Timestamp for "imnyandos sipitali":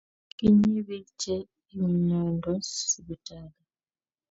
1.79-3.57